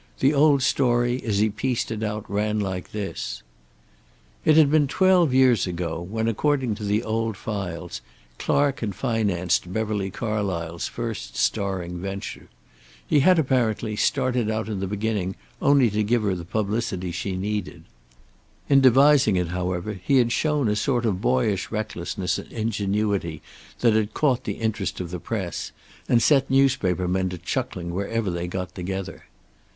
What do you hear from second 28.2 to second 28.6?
they